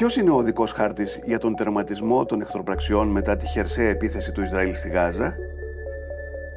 [0.00, 4.40] Ποιος είναι ο οδικός χάρτης για τον τερματισμό των εχθροπραξιών μετά τη χερσαία επίθεση του
[4.42, 5.36] Ισραήλ στη Γάζα,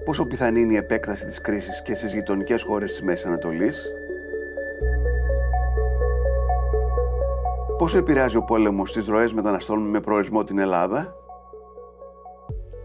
[0.05, 3.93] πόσο πιθανή είναι η επέκταση της κρίσης και στις γειτονικές χώρες της Μέσης Ανατολής,
[7.77, 11.15] πόσο επηρεάζει ο πόλεμος στις ροές μεταναστών με προορισμό την Ελλάδα,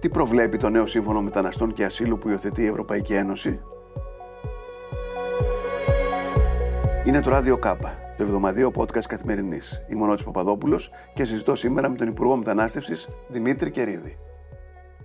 [0.00, 3.61] τι προβλέπει το νέο Σύμφωνο Μεταναστών και Ασύλου που υιοθετεί η Ευρωπαϊκή Ένωση;
[7.05, 9.86] Είναι το Ράδιο Κάπα, το εβδομαδίο podcast καθημερινής.
[9.88, 14.18] Είμαι ο Νότης Παπαδόπουλος και συζητώ σήμερα με τον Υπουργό Μετανάστευσης Δημήτρη Κερίδη.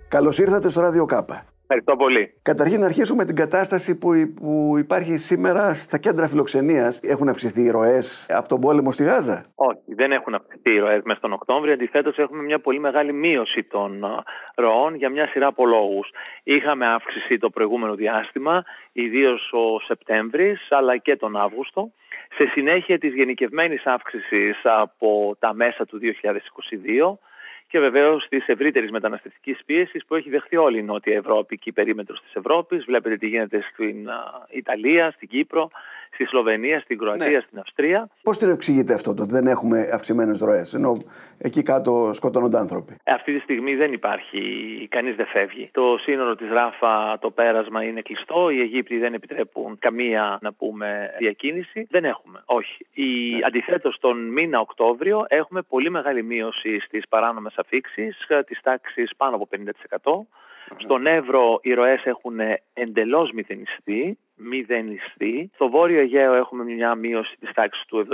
[0.08, 1.44] Καλώς ήρθατε στο Ράδιο Κάπα.
[1.62, 2.34] Ευχαριστώ πολύ.
[2.42, 7.00] Καταρχήν, να αρχίσουμε με την κατάσταση που, που υπάρχει σήμερα στα κέντρα φιλοξενίας.
[7.02, 11.02] Έχουν αυξηθεί οι ροές από τον πόλεμο στη Γάζα; Όχι, δεν έχουν αυξηθεί οι ροές
[11.04, 11.72] μέσα στον Οκτώβριο.
[11.72, 14.04] Αντιθέτως, έχουμε μια πολύ μεγάλη μείωση των
[14.54, 16.10] ροών για μια σειρά από λόγους.
[16.42, 21.90] Είχαμε αύξηση το προηγούμενο διάστημα, ιδίως ο Σεπτέμβρης, αλλά και τον Αύγουστο.
[22.36, 27.18] Σε συνέχεια της γενικευμένης αύξησης από τα μέσα του 2022
[27.68, 31.72] και βεβαίως της ευρύτερης μεταναστευτικής πίεσης που έχει δεχθεί όλη η Νότια Ευρώπη και η
[31.72, 32.84] περίμετρος της Ευρώπης.
[32.84, 34.08] Βλέπετε τι γίνεται στην
[34.50, 35.70] Ιταλία, στην Κύπρο,
[36.14, 37.40] στη Σλοβενία, στην Κροατία, ναι.
[37.40, 38.08] στην Αυστρία.
[38.22, 40.96] Πώς το εξηγείτε αυτό το ότι δεν έχουμε αυξημένες ροές, ενώ
[41.38, 44.40] εκεί κάτω σκοτώνονται άνθρωποι; Αυτή τη στιγμή δεν υπάρχει,
[44.90, 45.68] κανείς δεν φεύγει.
[45.72, 48.50] Το σύνορο της Ράφα, το πέρασμα είναι κλειστό.
[48.50, 51.86] Οι Αιγύπτιοι δεν επιτρέπουν καμία να πούμε διακίνηση.
[51.90, 52.42] Δεν έχουμε.
[52.44, 52.86] Όχι.
[52.94, 53.46] Ναι.
[53.46, 59.48] Αντιθέτως, τον μήνα Οκτώβριο έχουμε πολύ μεγάλη μείωση στις παράνομες αφήξεις της τάξης πάνω από
[59.50, 60.26] 50%.
[60.76, 62.38] Στον Εύρο οι ροές έχουν
[62.74, 65.50] εντελώς μηδενιστεί μηδενιστεί.
[65.54, 68.06] Στο Βόρειο Αιγαίο έχουμε μια μείωση της τάξης του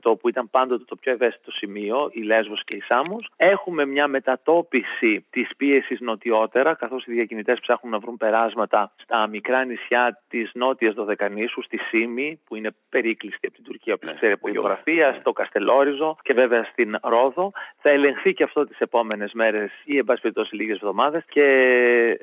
[0.00, 3.30] 70% που ήταν πάντοτε το πιο ευαίσθητο σημείο, η Λέσβος και η Σάμος.
[3.36, 9.64] Έχουμε μια μετατόπιση της πίεσης νοτιότερα, καθώς οι διακινητές ψάχνουν να βρουν περάσματα στα μικρά
[9.64, 14.48] νησιά της νότιας Δωδεκανήσου, στη Σίμη, που είναι περίκλειστη από την Τουρκία, όπως ξέρει από
[14.48, 17.52] γεωγραφία, στο Καστελόριζο και βέβαια στην Ρόδο.
[17.80, 21.46] Θα ελεγχθεί και αυτό τις επόμενες μέρες ή, εν πάση περιπτώσει, λίγες εβδομάδες και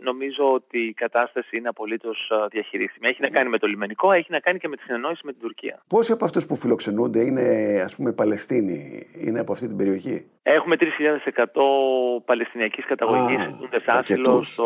[0.02, 3.08] νομίζω ότι η κατάσταση είναι απολύτως διαχειρίσιμη.
[3.08, 5.42] Έχει να κάνει με το λιμενικό, έχει να κάνει και με τη συνεννόηση με την
[5.42, 5.84] Τουρκία.
[5.88, 7.42] Πόσοι από αυτούς που φιλοξενούνται είναι,
[7.84, 10.86] ας πούμε, Παλαιστίνοι, είναι από αυτή την περιοχή; Έχουμε 3.100
[12.26, 14.66] Παλαιστινιακής καταγωγής που άσυλο στο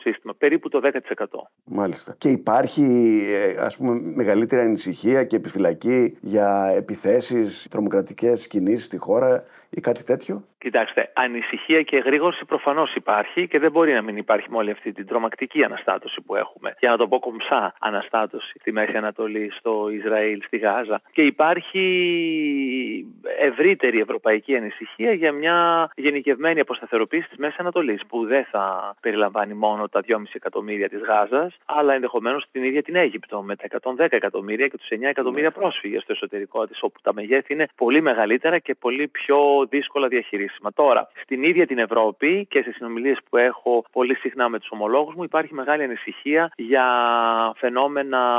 [0.00, 0.34] σύστημα.
[0.38, 0.90] Περίπου το 10%.
[1.64, 2.14] Μάλιστα.
[2.18, 2.82] Και υπάρχει,
[3.32, 10.04] ε, ας πούμε, μεγαλύτερη ανησυχία και επιφυλακή για επιθέσεις, τρομοκρατικές κινήσεις στη χώρα ή κάτι
[10.04, 14.70] τέτοιο; Κοιτάξτε, ανησυχία και εγρήγορση προφανώς υπάρχει και δεν μπορεί να μην υπάρχει με όλη
[14.70, 16.74] αυτή την τρομακτική αναστάτωση που έχουμε.
[16.78, 17.74] Για να το πω κομψά,
[18.12, 21.00] αναστάτωση στη Μέση Ανατολή, στο Ισραήλ, στη Γάζα.
[21.12, 21.84] Και υπάρχει
[23.40, 29.88] ευρύτερη ευρωπαϊκή ανησυχία για μια γενικευμένη αποσταθεροποίηση της Μέσης Ανατολής, που δεν θα περιλαμβάνει μόνο
[29.88, 34.68] τα 2,5 εκατομμύρια της Γάζας, αλλά ενδεχομένως την ίδια την Αίγυπτο με τα 110 εκατομμύρια
[34.68, 35.60] και τους 9 εκατομμύρια ναι.
[35.60, 40.72] πρόσφυγες στο εσωτερικό της, όπου τα μεγέθη είναι πολύ μεγαλύτερα και πολύ πιο δύσκολα διαχειρίσιμα.
[40.72, 45.14] Τώρα, στην ίδια την Ευρώπη και σε συνομιλίες που έχω πολύ συχνά με τους ομολόγους
[45.14, 46.84] μου, υπάρχει μεγάλη ανησυχία για
[47.56, 47.93] φαινόμενα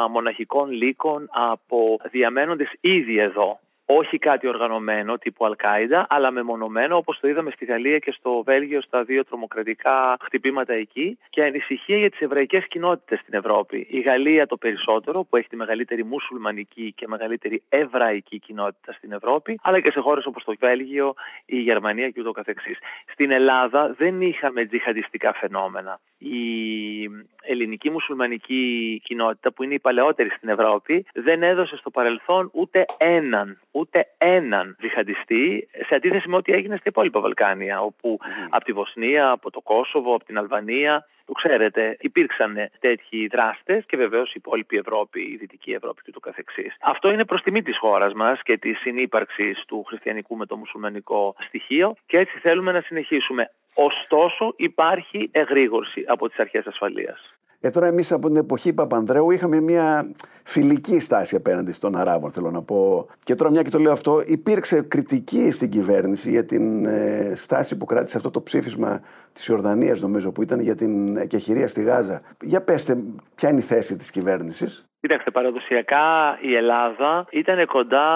[0.10, 7.28] μοναχικών λύκων από διαμένοντε ήδη εδώ όχι κάτι οργανωμένο τύπου Αλκάιδα, αλλά μεμονωμένο όπως το
[7.28, 12.20] είδαμε στη Γαλλία και στο Βέλγιο στα δύο τρομοκρατικά χτυπήματα εκεί και ανησυχία για τις
[12.20, 13.88] εβραϊκές κοινότητες στην Ευρώπη.
[13.90, 19.60] Η Γαλλία το περισσότερο, που έχει τη μεγαλύτερη μουσουλμανική και μεγαλύτερη εβραϊκή κοινότητα στην Ευρώπη,
[19.64, 21.14] αλλά και σε χώρες όπως το Βέλγιο,
[21.46, 22.78] η Γερμανία και ούτω καθεξής.
[23.12, 26.00] Στην Ελλάδα δεν είχαμε τζιχαντιστικά φαινόμενα.
[26.18, 27.10] Η
[27.42, 33.60] ελληνική μουσουλμανική κοινότητα, που είναι η παλαιότερη στην Ευρώπη, δεν έδωσε στο παρελθόν ούτε έναν
[33.72, 38.48] ούτε έναν διχαντιστή σε αντίθεση με ό,τι έγινε στα υπόλοιπα Βαλκάνια, όπου mm.
[38.50, 43.98] από τη Βοσνία, από το Κόσοβο, από την Αλβανία, το ξέρετε, υπήρξαν τέτοιοι δράστες και
[43.98, 46.76] βεβαίως η υπόλοιπη Ευρώπη, η Δυτική Ευρώπη και το καθεξής.
[46.82, 51.36] Αυτό είναι προς τιμή της χώρας μας και της συνύπαρξης του χριστιανικού με το μουσουλμανικό
[51.48, 53.52] στοιχείο και έτσι θέλουμε να συνεχίσουμε.
[53.74, 57.35] Ωστόσο, υπάρχει εγρήγορση από τις αρχές ασφαλείας.
[57.60, 60.12] Ε, τώρα εμείς από την εποχή Παπανδρέου είχαμε μια
[60.44, 63.08] φιλική στάση απέναντι στον Αράβων, θέλω να πω.
[63.24, 67.78] Και τώρα μια και το λέω αυτό, υπήρξε κριτική στην κυβέρνηση για την ε, στάση
[67.78, 69.02] που κράτησε αυτό το ψήφισμα
[69.34, 72.22] της Ιορδανίας, νομίζω, που ήταν για την εκεχηρία στη Γάζα.
[72.42, 72.98] Για πέστε,
[73.36, 78.08] ποια είναι η θέση της κυβέρνησης; Κοίταξτε, παραδοσιακά η Ελλάδα ήταν κοντά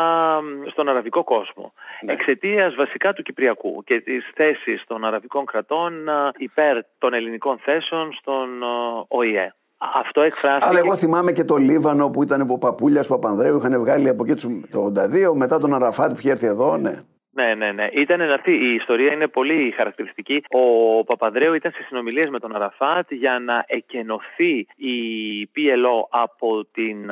[0.72, 1.74] στον αραβικό κόσμο.
[2.02, 2.14] Ναι.
[2.14, 5.94] Εξαιτίας βασικά του Κυπριακού και της θέσης των αραβικών κρατών
[6.38, 8.50] υπέρ των ελληνικών θέσεων στον
[9.08, 9.54] ΟΗΕ.
[9.78, 10.66] Αυτό εκφράστηκε.
[10.70, 13.58] Αλλά εγώ θυμάμαι και το Λίβανο που ήταν από παππούλια του Παπανδρέου.
[13.58, 14.92] Είχαν βγάλει από εκεί το
[15.31, 17.04] 82 μετά τον Αραφάτ που είχε έρθει εδώ, ναι.
[17.39, 17.88] Ναι, ναι, ναι.
[17.91, 18.51] Ήταν αυτή.
[18.51, 20.44] Η ιστορία είναι πολύ χαρακτηριστική.
[20.50, 24.95] Ο Παπανδρέου ήταν σε συνομιλίες με τον Αραφάτ για να εκενωθεί η
[25.56, 27.12] PLO από την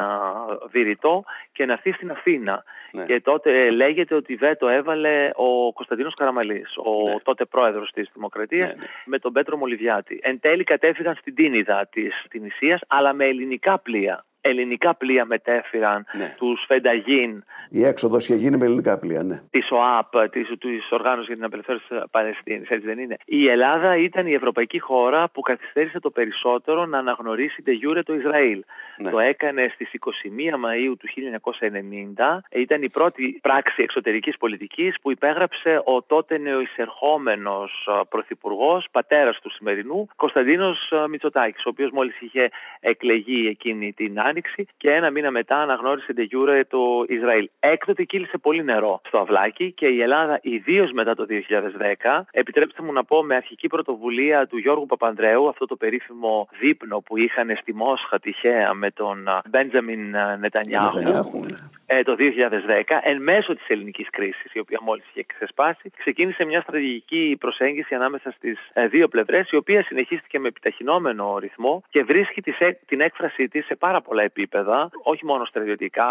[0.72, 2.64] Βηρητό και να έρθει στην Αθήνα.
[2.92, 3.06] Ναι.
[3.06, 7.20] Και τότε λέγεται ότι βέτο έβαλε ο Κωνσταντίνος Καραμαλής, ο ναι.
[7.24, 10.20] τότε πρόεδρος της Δημοκρατίας, ναι, με τον Πέτρο Μολυβιάτη.
[10.22, 16.34] Εν τέλει κατέφυγαν στην Τίνιδα της Τινησίας, αλλά με ελληνικά πλοία ελληνικά πλοία μετέφεραν ναι.
[16.38, 17.44] τους Φενταγίν.
[17.70, 19.42] Η έξοδος είχε γίνει με ελληνικά πλοία, ναι.
[19.50, 23.18] Της ΟΑΠ, της Οργάνωσης για την Απελευθέρωση της Παλαιστίνης, έτσι δεν είναι.
[23.26, 28.14] Η Ελλάδα ήταν η ευρωπαϊκή χώρα που καθυστέρησε το περισσότερο να αναγνωρίσει de jure το
[28.14, 28.64] Ισραήλ.
[28.98, 29.10] Ναι.
[29.10, 32.44] Το έκανε στις 21 Μαου του 1990.
[32.52, 40.08] Ήταν η πρώτη πράξη εξωτερικής πολιτικής που υπέγραψε ο τότε νεοεισερχόμενος πρωθυπουργός, πατέρας του σημερινού,
[40.16, 42.50] Κωνσταντίνος Μητσοτάκης, ο οποίος μόλις είχε
[42.80, 44.37] εκλεγεί εκείνη την Άνοιξη
[44.78, 47.50] και ένα μήνα μετά αναγνώρισε de jure το Ισραήλ.
[47.60, 52.94] Έκτοτε κύλησε πολύ νερό στο αυλάκι και η Ελλάδα, ιδίως μετά το 2010, επιτρέψτε μου
[52.94, 57.74] να πω με αρχική πρωτοβουλία του Γιώργου Παπανδρέου, αυτό το περίφημο δείπνο που είχαν στη
[57.74, 61.00] Μόσχα τυχαία με τον Μπέντζαμιν Νετανιάχου.
[61.00, 61.56] Ναι.
[61.90, 66.62] Ε, το 2010, εν μέσω της ελληνικής κρίσης, η οποία μόλις είχε ξεσπάσει, ξεκίνησε μια
[66.62, 72.42] στρατηγική προσέγγιση ανάμεσα στις ε, δύο πλευρές, η οποία συνεχίστηκε με επιταχυνόμενο ρυθμό και βρίσκει
[72.86, 76.06] την έκφρασή της σε πάρα πολλά επίπεδα, όχι μόνο στρατιωτικά,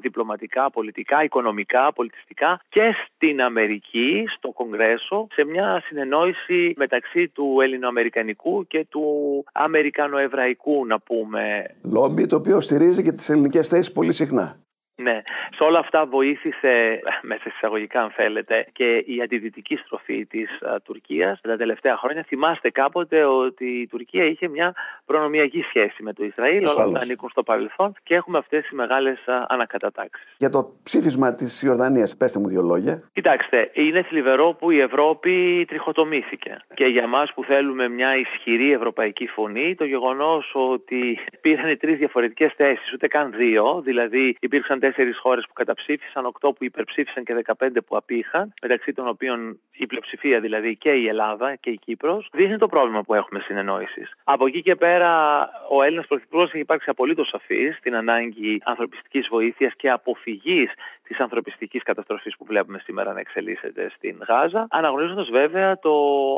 [0.00, 8.66] διπλωματικά, πολιτικά, οικονομικά, πολιτιστικά και στην Αμερική, στο Κογκρέσο, σε μια συνεννόηση μεταξύ του ελληνοαμερικανικού
[8.66, 9.04] και του
[9.52, 11.74] αμερικανοεβραϊκού, να πούμε.
[11.82, 14.56] Λόμπι το οποίο στηρίζει και τις ελληνικές θέσεις πολύ συχνά.
[14.96, 15.22] Ναι,
[15.56, 20.48] σε όλα αυτά βοήθησε, μέσα εισαγωγικά αν θέλετε, και η αντιδυτική στροφή της
[20.84, 22.22] Τουρκία Τουρκίας τα τελευταία χρόνια.
[22.22, 24.74] Θυμάστε κάποτε ότι η Τουρκία είχε μια
[25.04, 29.18] προνομιακή σχέση με το Ισραήλ, όλα αυτά ανήκουν στο παρελθόν και έχουμε αυτές οι μεγάλες
[29.48, 30.34] ανακατατάξεις.
[30.38, 33.02] Για το ψήφισμα της Ιορδανίας, πέστε μου δύο λόγια.
[33.12, 39.26] Κοιτάξτε, είναι θλιβερό που η Ευρώπη τριχοτομήθηκε και για μας που θέλουμε μια ισχυρή ευρωπαϊκή
[39.26, 44.83] φωνή, το γεγονός ότι πήραν τρεις διαφορετικές θέσεις, ούτε καν δύο, δηλαδή υπήρξαν τέσσερι
[45.20, 50.40] χώρες που καταψήφισαν, οκτώ που υπερψήφισαν και 15 που απήχαν, μεταξύ των οποίων η πλειοψηφία
[50.40, 54.12] δηλαδή και η Ελλάδα και η Κύπρος, δείχνει το πρόβλημα που έχουμε συνεννόησης.
[54.24, 59.72] Από εκεί και πέρα, ο Έλληνας Πρωθυπουργός έχει υπάρξει απολύτως σαφής στην ανάγκη ανθρωπιστικής βοήθειας
[59.76, 60.70] και αποφυγής
[61.04, 65.94] της ανθρωπιστικής καταστροφής που βλέπουμε σήμερα να εξελίσσεται στην Γάζα, αναγνωρίζοντας βέβαια το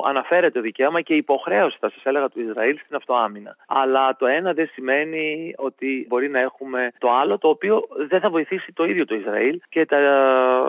[0.07, 3.57] αναφέρεται δικαίωμα και υποχρέωση, θα σας έλεγα, του Ισραήλ στην αυτοάμυνα.
[3.67, 8.31] Αλλά το ένα δεν σημαίνει ότι μπορεί να έχουμε το άλλο, το οποίο δεν θα
[8.31, 9.99] βοηθήσει το ίδιο το Ισραήλ και τα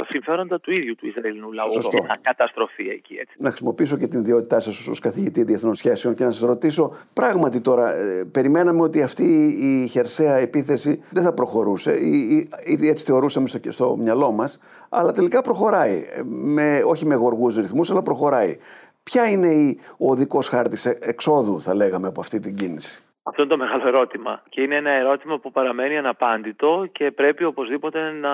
[0.10, 1.72] συμφέροντα του ίδιου του Ισραηλινού λαού.
[1.72, 2.06] Σωστό.
[2.22, 3.16] καταστροφή εκεί.
[3.16, 3.36] Έτσι.
[3.38, 7.62] Να χρησιμοποιήσω και την ιδιότητά σας ως καθηγητή διεθνών σχέσεων και να σας ρωτήσω, πράγματι
[7.62, 9.24] τώρα, ε, περιμέναμε ότι αυτή
[9.62, 11.92] η χερσαία επίθεση δεν θα προχωρούσε.
[12.66, 15.98] Ήδη έτσι θεωρούσαμε στο, στο μυαλό μας, αλλά τελικά προχωράει.
[15.98, 18.58] Ε, με, όχι με γοργούς ρυθμούς, αλλά προχωράει.
[19.04, 23.52] Ποια είναι η, ο οδικό χάρτης εξόδου, θα λέγαμε, από αυτή την κίνηση; Αυτό είναι
[23.52, 24.44] το μεγάλο ερώτημα.
[24.50, 28.34] Και είναι ένα ερώτημα που παραμένει αναπάντητο και πρέπει οπωσδήποτε να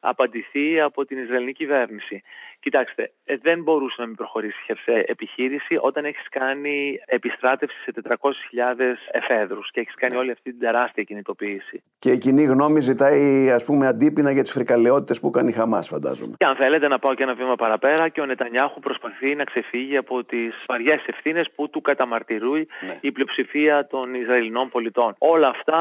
[0.00, 2.22] απαντηθεί από την Ισραηλινή κυβέρνηση.
[2.66, 8.98] Κοιτάξτε, ε, δεν μπορούσε να μην προχωρήσει χερσαία επιχείρηση όταν έχεις κάνει επιστράτευση σε 400.000
[9.10, 11.82] εφέδρους και έχεις κάνει όλη αυτή την τεράστια κινητοποίηση.
[11.98, 15.88] Και η κοινή γνώμη ζητάει, ας πούμε, αντίπεινα για τις φρικαλαιότητες που κάνει η Χαμάς,
[15.88, 16.34] φαντάζομαι.
[16.36, 19.96] Και αν θέλετε να πάω και ένα βήμα παραπέρα, και ο Νετανιάχου προσπαθεί να ξεφύγει
[19.96, 22.98] από τις βαριές ευθύνες που του καταμαρτυρούει ναι.
[23.00, 25.14] η πλειοψηφία των Ισραηλινών πολιτών.
[25.18, 25.80] Όλα αυτά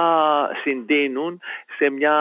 [0.64, 1.42] συντείνουν
[1.78, 2.16] σε μια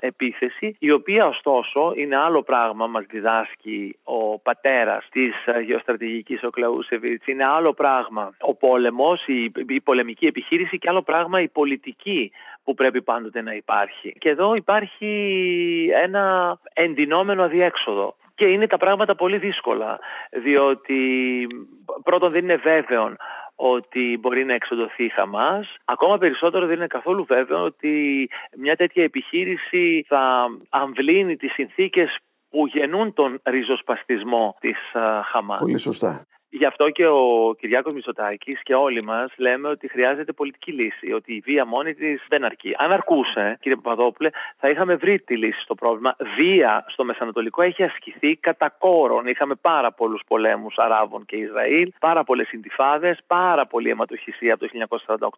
[0.00, 6.50] επίθεση, η οποία ωστόσο είναι άλλο πράγμα, μας διδάσκει ο πατέρας της ε, γεωστρατηγικής ο
[6.50, 12.32] Κλαούσεβιτς είναι άλλο πράγμα ο πόλεμος, η, η πολεμική επιχείρηση και άλλο πράγμα η πολιτική
[12.64, 14.14] που πρέπει πάντοτε να υπάρχει.
[14.18, 15.10] Και εδώ υπάρχει
[16.02, 18.16] ένα ενδυνόμενο αδιέξοδο.
[18.34, 19.98] Και είναι τα πράγματα πολύ δύσκολα,
[20.30, 21.00] διότι
[22.02, 23.16] πρώτον δεν είναι βέβαιο
[23.56, 25.74] ότι μπορεί να εξοδοθεί η Χαμάς.
[25.84, 32.18] Ακόμα περισσότερο δεν είναι καθόλου βέβαιο ότι μια τέτοια επιχείρηση θα αμβλύνει τις συνθήκες
[32.48, 34.76] που γεννούν τον ριζοσπαστισμό της
[35.32, 35.58] Χαμάς.
[35.58, 36.26] Πολύ σωστά.
[36.50, 41.34] Γι' αυτό και ο Κυριάκος Μητσοτάκης και όλοι μας λέμε ότι χρειάζεται πολιτική λύση, ότι
[41.34, 42.74] η βία μόνη της δεν αρκεί.
[42.78, 46.16] Αν αρκούσε, κύριε Παπαδόπουλε, θα είχαμε βρει τη λύση στο πρόβλημα.
[46.36, 49.26] Βία στο Μεσανατολικό έχει ασκηθεί κατά κόρον.
[49.26, 54.70] Είχαμε πάρα πολλούς πολέμους Αράβων και Ισραήλ, πάρα πολλές συντηφάδες, πάρα πολλή αιματοχυσία από το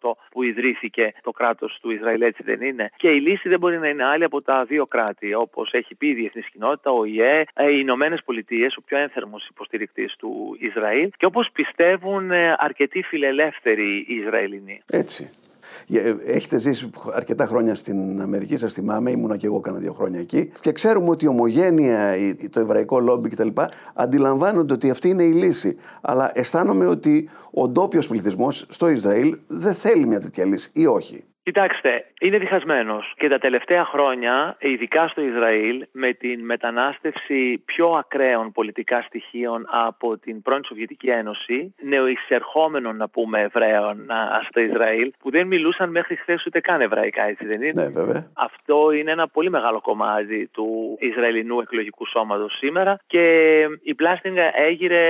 [0.01, 2.91] 1948 που ιδρύθηκε το κράτος του Ισραήλ, έτσι δεν είναι.
[2.97, 6.07] Και η λύση δεν μπορεί να είναι άλλη από τα δύο κράτη, όπως έχει πει
[6.07, 11.00] η διεθνής κοινότητα, ο ΙΕ, ε, οι Ηνωμένες Πολιτείες, ο πιο ένθερμος υποστηρικτής του Ισραήλ
[11.09, 14.83] και όπως πιστεύουν ε, αρκετοί φιλελεύθεροι Ισραηλινοί.
[14.87, 15.31] Έτσι.
[15.89, 20.21] Ε, έχετε ζήσει αρκετά χρόνια στην Αμερική, σας θυμάμαι, ήμουνα και εγώ κάνα δύο χρόνια
[20.21, 20.53] εκεί.
[20.61, 22.15] Και ξέρουμε ότι η ομογένεια,
[22.51, 23.49] το εβραϊκό λόμπι κτλ.
[23.95, 25.77] αντιλαμβάνονται ότι αυτή είναι η λύση.
[26.01, 31.25] Αλλά αισθάνομαι ότι ο ντόπιος πληθυσμός στο Ισραήλ δεν θέλει μια τέτοια λύση ή όχι;
[31.43, 33.13] Κοιτάξτε, είναι διχασμένος.
[33.17, 40.19] Και τα τελευταία χρόνια, ειδικά στο Ισραήλ, με την μετανάστευση πιο ακραίων πολιτικά στοιχείων από
[40.19, 44.07] την πρώην Σοβιετική Ένωση, νεοεισερχόμενων να πούμε Εβραίων
[44.49, 48.31] στο Ισραήλ, που δεν μιλούσαν μέχρι χθες ούτε καν Εβραϊκά, έτσι δεν είναι; Ναι, βέβαια.
[48.35, 53.25] Αυτό είναι ένα πολύ μεγάλο κομμάτι του Ισραηλινού εκλογικού σώματος σήμερα και
[53.83, 55.05] η Πλάστιγκα έγειρε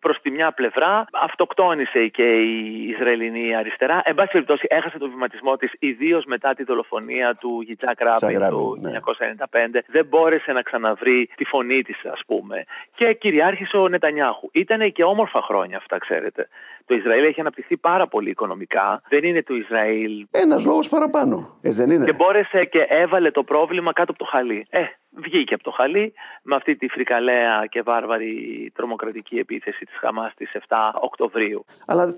[0.00, 4.02] προς τη μια πλευρά, αυτοκτόνησε και η Ισραηλινή αριστερά.
[4.04, 5.25] Εν πάση περιπτώσει, έχασε το βηματισμό
[5.58, 8.92] της, ιδίως μετά τη δολοφονία του Γιτσάκ Ράπιν του ναι.
[9.38, 9.82] 1995.
[9.86, 12.64] Δεν μπόρεσε να ξαναβρει τη φωνή της, ας πούμε.
[12.94, 14.48] Και κυριάρχησε ο Νετανιάχου.
[14.52, 16.48] Ήταν και όμορφα χρόνια αυτά, ξέρετε.
[16.86, 19.02] Το Ισραήλ έχει αναπτυχθεί πάρα πολύ οικονομικά.
[19.08, 20.26] Δεν είναι το Ισραήλ.
[20.30, 21.58] Ένας λόγος παραπάνω.
[21.62, 22.04] Ε, δεν είναι.
[22.04, 24.66] Και μπόρεσε και έβαλε το πρόβλημα κάτω από το χαλί.
[24.70, 30.32] Ε, βγήκε από το χαλί με αυτή τη φρικαλαία και βάρβαρη τρομοκρατική επίθεση της Χαμάς
[30.32, 31.64] στις 7 Οκτωβρίου.
[31.86, 32.14] Αλλά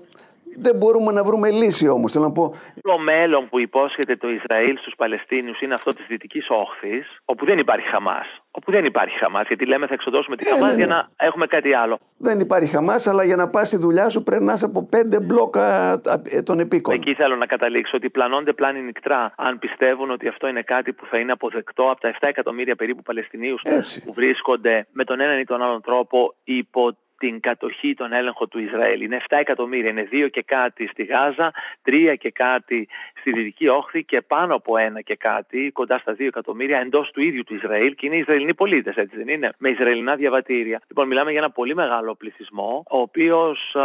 [0.57, 2.11] δεν μπορούμε να βρούμε λύση όμως.
[2.11, 2.53] Θέλω να πω.
[2.81, 7.57] Το μέλλον που υπόσχεται το Ισραήλ στους Παλαιστίνιους είναι αυτό της Δυτικής Όχθης, όπου δεν
[7.57, 8.27] υπάρχει Χαμάς.
[8.51, 9.47] Όπου δεν υπάρχει Χαμάς.
[9.47, 10.93] Γιατί λέμε θα εξοδώσουμε τη ε, Χαμάς ναι, για ναι.
[10.93, 11.99] να έχουμε κάτι άλλο.
[12.17, 16.41] Δεν υπάρχει Χαμάς, αλλά για να πας στη δουλειά σου περνάς από πέντε μπλόκα ε,
[16.41, 16.93] των επίκων.
[16.93, 21.05] Εκεί θέλω να καταλήξω ότι πλανώνται πλάνη νυχτρά αν πιστεύουν ότι αυτό είναι κάτι που
[21.05, 23.61] θα είναι αποδεκτό από τα 7 εκατομμύρια περίπου Παλαιστινίους
[24.05, 28.59] που βρίσκονται με τον έναν ή τον άλλον τρόπο υπό την κατοχή, τον έλεγχο του
[28.59, 29.01] Ισραήλ.
[29.01, 31.51] Είναι 7 εκατομμύρια, είναι 2 και κάτι στη Γάζα,
[31.85, 32.87] 3 και κάτι
[33.19, 37.21] στη Δυτική Όχθη και πάνω από ένα και κάτι, κοντά στα 2 εκατομμύρια εντός του
[37.21, 40.81] ίδιου του Ισραήλ και είναι Ισραηλινοί πολίτες, έτσι δεν είναι, με Ισραηλινά διαβατήρια.
[40.87, 43.75] Λοιπόν, μιλάμε για ένα πολύ μεγάλο πληθυσμό, ο οποίος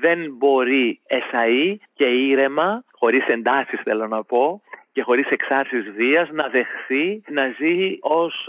[0.00, 4.62] δεν μπορεί εσαΐ και ήρεμα, χωρίς εντάσεις θέλω να πω,
[4.92, 8.48] και χωρίς εξάρσεις βίας να δεχθεί να ζει ως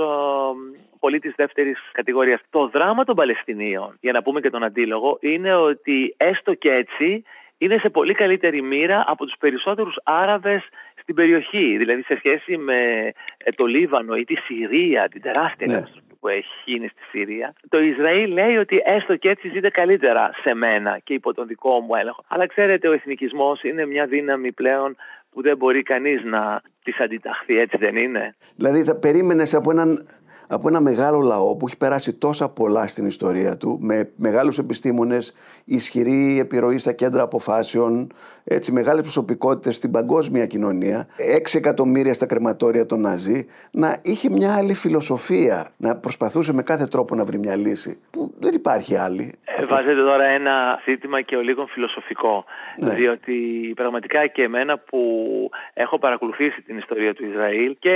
[1.05, 2.41] πολίτης δεύτερης κατηγορίας.
[2.49, 7.23] Το δράμα των Παλαιστινίων, για να πούμε και τον αντίλογο, είναι ότι έστω και έτσι
[7.57, 10.63] είναι σε πολύ καλύτερη μοίρα από τους περισσότερους Άραβες
[11.01, 11.77] στην περιοχή.
[11.77, 12.79] Δηλαδή σε σχέση με
[13.37, 15.83] ε, το Λίβανο ή τη Συρία, την τεράστια ναι.
[16.19, 17.53] που έχει γίνει στη Συρία.
[17.69, 21.79] Το Ισραήλ λέει ότι έστω και έτσι ζείτε καλύτερα σε μένα και υπό τον δικό
[21.79, 22.23] μου έλεγχο.
[22.27, 24.95] Αλλά ξέρετε ο εθνικισμός είναι μια δύναμη πλέον
[25.31, 30.07] που δεν μπορεί κανείς να της αντιταχθεί, έτσι δεν είναι; Δηλαδή θα περίμενες από έναν
[30.47, 35.33] από ένα μεγάλο λαό που έχει περάσει τόσα πολλά στην ιστορία του, με μεγάλους επιστήμονες,
[35.65, 38.11] ισχυρή επιρροή στα κέντρα αποφάσεων,
[38.43, 44.55] έτσι, μεγάλες προσωπικότητες στην παγκόσμια κοινωνία, 6 εκατομμύρια στα κρεματόρια των Ναζί, να είχε μια
[44.55, 49.33] άλλη φιλοσοφία, να προσπαθούσε με κάθε τρόπο να βρει μια λύση, που δεν υπάρχει άλλη.
[49.45, 52.45] Ε, βάζετε τώρα ένα ζήτημα και ο λίγο φιλοσοφικό,
[52.79, 52.93] ναι.
[52.93, 53.33] διότι
[53.75, 54.99] πραγματικά και εμένα που
[55.73, 57.95] έχω παρακολουθήσει την ιστορία του Ισραήλ και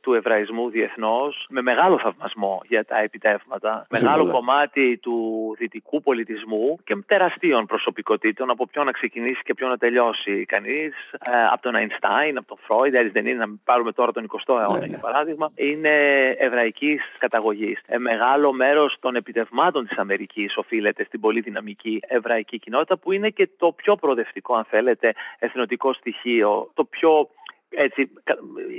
[0.00, 3.86] του Εβραϊσμού διεθνώς, με μεγάλο θαυμασμό για τα επιτεύγματα.
[3.90, 5.16] Μεγάλο κομμάτι του
[5.58, 10.94] δυτικού πολιτισμού και τεραστίων προσωπικότητων από ποιο να ξεκινήσει και ποιο να τελειώσει κανείς.
[11.12, 14.58] Ε, από τον Αϊνστάιν, από τον Φρόιντ, έτσι δεν είναι, να πάρουμε τώρα τον 20ο
[14.60, 15.02] αιώνα ναι, για ναι.
[15.02, 15.94] παράδειγμα, είναι
[16.38, 17.80] εβραϊκής καταγωγής.
[17.86, 23.28] Ε, μεγάλο μέρος των επιτευμάτων της Αμερικής οφείλεται στην πολύ δυναμική εβραϊκή κοινότητα που είναι
[23.30, 27.28] και το πιο προοδευτικό, αν θέλετε, εθνοτικό στοιχείο, το πιο
[27.70, 28.10] έτσι,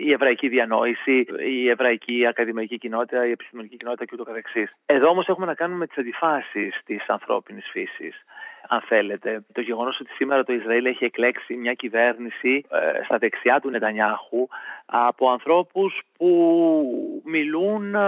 [0.06, 4.74] η εβραϊκή διανόηση, η εβραϊκή ακαδημαϊκή κοινότητα, η επιστημονική κοινότητα και ούτω καθεξής.
[4.86, 8.24] Εδώ όμως έχουμε να κάνουμε τις αντιφάσεις της ανθρώπινης φύσης
[8.68, 9.46] αν θέλετε.
[9.52, 14.48] Το γεγονός ότι σήμερα το Ισραήλ έχει εκλέξει μια κυβέρνηση ε, στα δεξιά του Νετανιάχου
[14.86, 16.28] από ανθρώπους που
[17.26, 18.00] μιλούν, ε,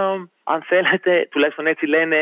[0.44, 2.16] αν θέλετε, τουλάχιστον έτσι λένε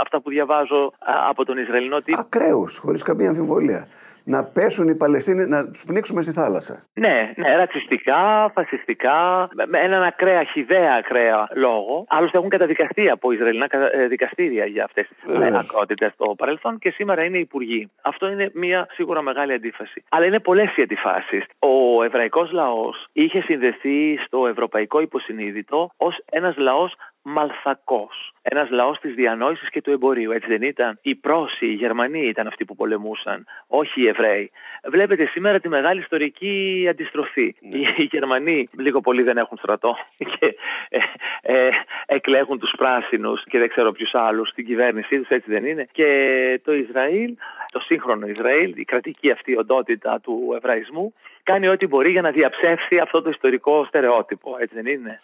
[0.00, 2.20] αυτά που διαβάζω ε, από τον Ισραηλινό τύπο.
[2.20, 3.88] Ακραίους, χωρίς καμία αμφιβολία
[4.24, 6.86] να πέσουν οι Παλαιστίνοι, να τους πνίξουμε στη θάλασσα.
[6.94, 12.04] Ναι, ναι, ρατσιστικά, φασιστικά, με έναν ακραία, χιδέα ακραία λόγο.
[12.08, 17.24] Άλλωστε έχουν καταδικαστεί από Ισραηλινά ε, δικαστήρια για αυτές τις ακρότητες στο παρελθόν και σήμερα
[17.24, 17.90] είναι υπουργοί.
[18.02, 20.04] Αυτό είναι μια σίγουρα μεγάλη αντίφαση.
[20.08, 21.44] Αλλά είναι πολλές οι αντιφάσεις.
[21.58, 28.32] Ο εβραϊκός λαός είχε συνδεθεί στο ευρωπαϊκό υποσυνείδητο ως ένας λαός μαλθακός.
[28.42, 32.46] Ένας λαός της διανόησης και του εμπορίου, έτσι δεν ήταν; Οι Πρόσοι, οι Γερμανοί ήταν
[32.46, 34.50] αυτοί που πολεμούσαν, όχι οι Εβραίοι.
[34.84, 37.54] Βλέπετε σήμερα τη μεγάλη ιστορική αντιστροφή.
[37.60, 37.78] Ναι.
[37.96, 39.96] Οι Γερμανοί λίγο πολύ δεν έχουν στρατό
[40.38, 40.56] και
[40.88, 40.98] ε,
[41.42, 41.70] ε,
[42.06, 45.88] εκλέγουν τους πράσινους και δεν ξέρω ποιους άλλους στην κυβέρνησή τους, έτσι δεν είναι.
[45.92, 47.36] Και το Ισραήλ,
[47.70, 52.98] το σύγχρονο Ισραήλ, η κρατική αυτή οντότητα του Εβραϊσμού, κάνει ό,τι μπορεί για να διαψεύσει
[52.98, 55.20] αυτό το ιστορικό στερεότυπο, έτσι δεν είναι;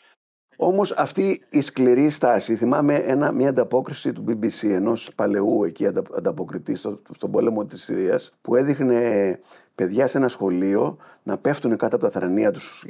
[0.61, 5.87] Όμως αυτή η σκληρή στάση, θυμάμαι ένα, μια ανταπόκριση του BBC, ενός παλαιού εκεί
[6.17, 9.38] ανταποκριτή στο, στον πόλεμο της Συρίας, που έδειχνε
[9.75, 12.85] παιδιά σε ένα σχολείο να πέφτουν κάτω από τα θρανία τους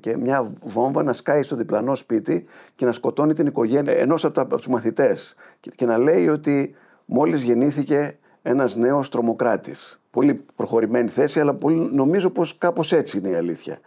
[0.00, 2.44] και μια βόμβα να σκάει στο διπλανό σπίτι
[2.74, 5.34] και να σκοτώνει την οικογένεια ενός από, τους μαθητές.
[5.60, 11.90] Και, και να λέει ότι μόλις γεννήθηκε ένας νέος τρομοκράτης πολύ προχωρημένη θέση, αλλά πολύ,
[11.92, 13.78] νομίζω πως κάπως έτσι είναι η αλήθεια.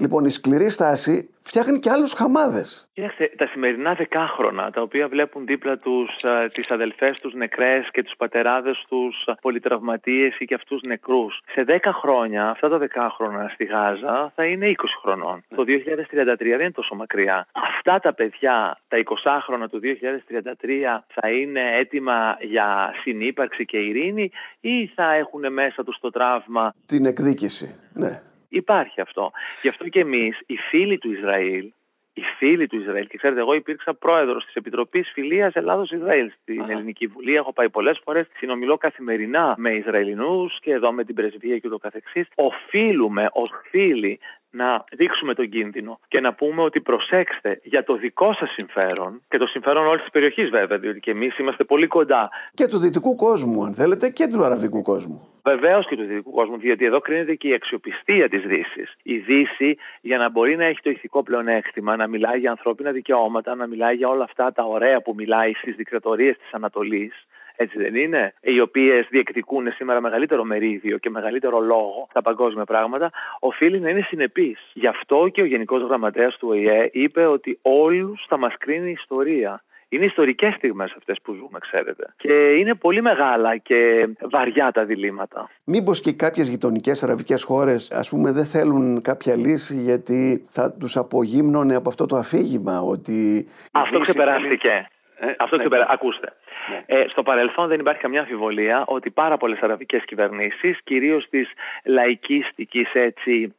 [0.00, 2.88] Λοιπόν, η σκληρή στάση φτιάχνει και άλλους χαμάδες.
[2.92, 6.10] Κοιτάξτε, τα σημερινά δεκάχρονα, τα οποία βλέπουν δίπλα τους
[6.52, 11.40] τις αδελφές τους νεκρές και τους πατεράδες τους πολυτραυματίες ή και αυτούς νεκρούς.
[11.52, 15.44] Σε δέκα χρόνια, αυτά τα δεκάχρονα στη Γάζα θα είναι 20 χρονών.
[15.56, 17.46] Το 2033 δεν είναι τόσο μακριά.
[17.52, 24.30] Αυτά τα παιδιά, τα 20 χρόνια του 2033, θα είναι έτοιμα για συνύπαρξη και ειρήνη
[24.60, 26.74] ή θα έχουν μέσα του το τραύμα.
[26.86, 27.74] Την εκδίκηση.
[27.92, 28.22] Ναι.
[28.48, 29.30] Υπάρχει αυτό.
[29.62, 31.72] Γι' αυτό και εμείς, οι φίλοι του Ισραήλ,
[32.12, 37.06] οι φίλοι του Ισραήλ, και ξέρετε, εγώ υπήρξα πρόεδρος της Επιτροπής Φιλίας Ελλάδο-Ισραήλ στην Ελληνική
[37.06, 37.34] Βουλή.
[37.34, 41.78] Έχω πάει πολλές φορές, συνομιλώ καθημερινά με Ισραηλινούς και εδώ με την πρεσβεία και ούτω
[41.78, 42.28] καθεξής.
[42.34, 44.18] Οφείλουμε ως φίλοι
[44.54, 49.38] να δείξουμε τον κίνδυνο και να πούμε ότι προσέξτε για το δικό σας συμφέρον και
[49.38, 52.30] το συμφέρον όλης της περιοχής βέβαια, διότι και εμείς είμαστε πολύ κοντά.
[52.54, 55.28] Και του δυτικού κόσμου, αν θέλετε, και του αραβικού κόσμου.
[55.42, 58.94] Βεβαίως και του δυτικού κόσμου, διότι εδώ κρίνεται και η αξιοπιστία της Δύσης.
[59.02, 63.54] Η Δύση, για να μπορεί να έχει το ηθικό πλεονέκτημα, να μιλάει για ανθρώπινα δικαιώματα,
[63.54, 67.94] να μιλάει για όλα αυτά τα ωραία που μιλάει στις δικτατορίες της Ανατολής, έτσι δεν
[67.94, 73.90] είναι, οι οποίες διεκδικούν σήμερα μεγαλύτερο μερίδιο και μεγαλύτερο λόγο στα παγκόσμια πράγματα, οφείλει να
[73.90, 74.56] είναι συνεπή.
[74.72, 78.92] Γι' αυτό και ο Γενικός Γραμματέας του ΟΗΕ είπε ότι όλους θα μας κρίνει η
[78.92, 79.62] ιστορία.
[79.88, 82.14] Είναι ιστορικές στιγμές αυτές που ζούμε, ξέρετε.
[82.16, 85.50] Και είναι πολύ μεγάλα και βαριά τα διλήμματα.
[85.64, 90.96] Μήπως και κάποιες γειτονικές αραβικές χώρες, ας πούμε, δεν θέλουν κάποια λύση γιατί θα τους
[90.96, 93.46] απογύμνωνε από αυτό το αφήγημα ότι.
[93.72, 94.88] Αυτό ξεπεράστηκε.
[95.18, 95.86] Ε, αυτό ξεπερα...
[95.90, 96.32] Ακούστε.
[96.70, 96.82] Ναι.
[96.86, 101.48] Ε, στο παρελθόν δεν υπάρχει καμιά αμφιβολία ότι πάρα πολλές αραβικές κυβερνήσεις, κυρίως της
[101.84, 102.88] λαϊκίστικης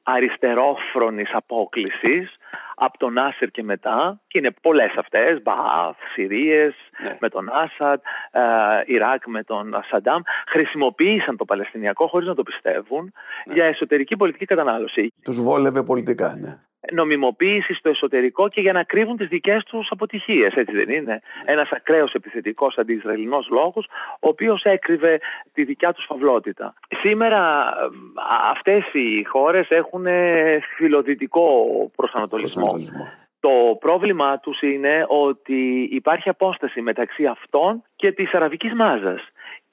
[0.03, 2.37] αριστερόφρονης απόκλησης,
[2.75, 7.17] από τον Άσερ και μετά, και είναι πολλές αυτές, Μπαάθ, Συρίες ναι.
[7.19, 7.99] με τον Άσαντ,
[8.31, 8.41] ε,
[8.85, 13.13] Ιράκ με τον Σαντάμ, χρησιμοποίησαν το Παλαιστινιακό χωρίς να το πιστεύουν
[13.45, 13.53] ναι.
[13.53, 15.13] για εσωτερική πολιτική κατανάλωση.
[15.23, 16.59] Τους βόλευε πολιτικά, ναι
[16.91, 20.53] νομιμοποίηση στο εσωτερικό και για να κρύβουν τις δικές τους αποτυχίες.
[20.53, 23.85] Έτσι δεν είναι; Ένας ακραίος επιθετικός αντιισραηλινός λόγος,
[24.19, 25.19] ο οποίος έκρυβε
[25.53, 26.73] τη δικιά τους φαυλότητα.
[27.01, 27.73] Σήμερα
[28.51, 30.05] αυτές οι χώρες έχουν
[30.75, 31.45] φιλοδυτικό
[31.95, 32.61] προσανατολισμό.
[32.61, 33.07] προσανατολισμό.
[33.39, 39.21] Το πρόβλημά τους είναι ότι υπάρχει απόσταση μεταξύ αυτών και της αραβικής μάζας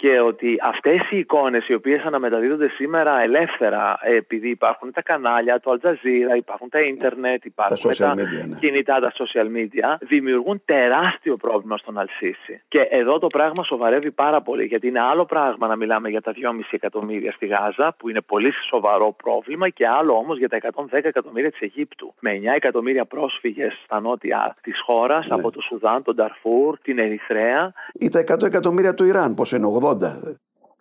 [0.02, 5.70] και ότι αυτές οι εικόνες οι οποίες αναμεταδίδονται σήμερα ελεύθερα επειδή υπάρχουν τα κανάλια, το
[5.70, 8.56] Al Jazeera, υπάρχουν τα ίντερνετ, υπάρχουν τα, τα media, ναι.
[8.60, 12.62] κινητά, τα social media, δημιουργούν τεράστιο πρόβλημα στον Αλσίση.
[12.68, 16.32] Και εδώ το πράγμα σοβαρεύει πάρα πολύ γιατί είναι άλλο πράγμα να μιλάμε για τα
[16.32, 16.38] 2,5
[16.70, 21.50] εκατομμύρια στη Γάζα που είναι πολύ σοβαρό πρόβλημα και άλλο όμως για τα 110 εκατομμύρια
[21.50, 25.34] της Αιγύπτου με 9 εκατομμύρια πρόσφυγες στα νότια της χώρας ναι.
[25.34, 27.72] από το Σουδάν, τον Ταρφούρ, την Ερυθρέα.
[27.92, 29.96] Ή τα 100 εκατομμύρια του Ιράν, πώς είναι 80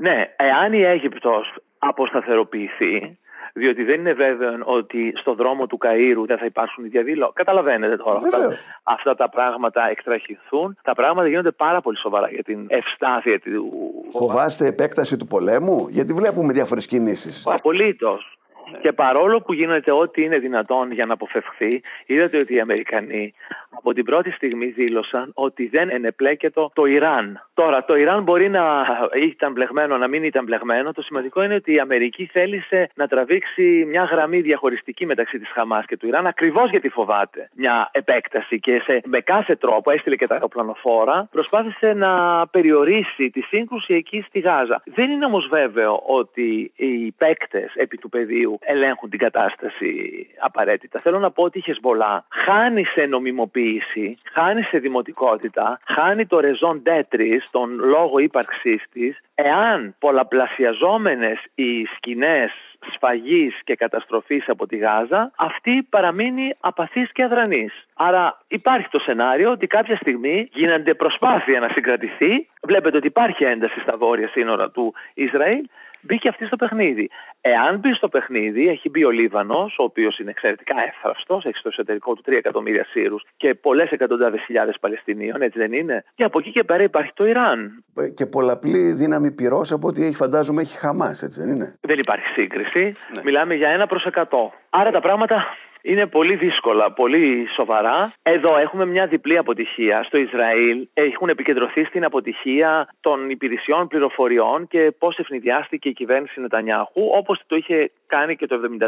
[0.02, 3.17] ναι, εάν η Αίγυπτος αποσταθεροποιηθεί,
[3.54, 7.32] διότι δεν είναι βέβαιο ότι στον δρόμο του Καΐρου δεν θα υπάρξουν διαδήλω.
[7.34, 10.78] Καταλαβαίνετε τώρα αυτά, αυτά τα πράγματα εκτραχυνθούν.
[10.82, 13.72] Τα πράγματα γίνονται πάρα πολύ σοβαρά για την ευστάθεια του.
[14.12, 17.48] Φοβάστε επέκταση του πολέμου, γιατί βλέπουμε διάφορες κινήσεις.
[17.48, 18.39] Απολύτως.
[18.71, 18.78] Ναι.
[18.78, 23.34] Και παρόλο που γίνεται ό,τι είναι δυνατόν για να αποφευχθεί, είδατε ότι οι Αμερικανοί
[23.78, 27.47] από την πρώτη στιγμή δήλωσαν ότι δεν ενεπλέκεται το Ιράν.
[27.54, 30.93] Τώρα, το Ιράν μπορεί να ήταν μπλεγμένο, να μην ήταν μπλεγμένο.
[30.93, 35.86] Το σημαντικό είναι ότι η Αμερική θέλησε να τραβήξει μια γραμμή διαχωριστική μεταξύ της Χαμάς
[35.86, 40.28] και του Ιράν, ακριβώς γιατί φοβάται μια επέκταση και σε, με κάθε τρόπο έστειλε και
[40.28, 44.82] τα αεροπλανοφόρα, προσπάθησε να περιορίσει τη σύγκρουση εκεί στη Γάζα.
[44.86, 51.00] Δεν είναι όμως βέβαιο ότι οι παίκτες επί του πεδίου ελέγχουν την κατάσταση απαραίτητα.
[51.00, 56.84] Θέλω να πω ότι η Χεσμολά χάνει σε νομιμοποίηση, χάνει σε δημοτικότητα, χάνει το ρεζόν
[56.84, 62.52] τέτρι, τον λόγο ύπαρξής της, εάν πολλαπλασιαζόμενες οι σκηνές
[62.93, 67.74] σφαγής και καταστροφής από τη Γάζα, αυτή παραμείνει απαθής και αδρανής.
[67.93, 72.47] Άρα υπάρχει το σενάριο ότι κάποια στιγμή γίνονται προσπάθεια να συγκρατηθεί.
[72.62, 75.65] Βλέπετε ότι υπάρχει ένταση στα βόρεια σύνορα του Ισραήλ
[76.02, 77.10] μπήκε αυτή στο παιχνίδι.
[77.42, 81.68] Εάν μπει στο παιχνίδι, έχει μπει ο Λίβανος, ο οποίος είναι εξαιρετικά εύθραυστος, έχει στο
[81.68, 86.40] εσωτερικό του 3 εκατομμύρια Σύρους και πολλές εκατοντάδες χιλιάδες Παλαιστινίων, έτσι δεν είναι; Και από
[86.40, 87.84] εκεί και πέρα υπάρχει το Ιράν.
[88.14, 92.26] Και πολλαπλή δύναμη πυρός από ό,τι έχει, φαντάζομαι έχει Χαμάς, έτσι δεν είναι; Δεν υπάρχει
[92.26, 92.96] σύγκριση.
[93.14, 93.22] Ναι.
[93.24, 94.54] Μιλάμε για ένα προς εκατό.
[94.70, 95.46] Άρα τα πράγματα
[95.82, 98.13] είναι πολύ δύσκολα, πολύ σοβαρά.
[98.24, 100.04] Εδώ έχουμε μια διπλή αποτυχία.
[100.04, 107.02] Στο Ισραήλ έχουν επικεντρωθεί στην αποτυχία των υπηρεσιών πληροφοριών και πώς ευνηδιάστηκε η κυβέρνηση Νετανιάχου,
[107.12, 108.88] όπως το είχε κάνει και το 1973